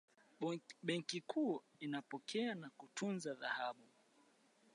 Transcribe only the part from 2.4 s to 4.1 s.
na kutunza dhahabu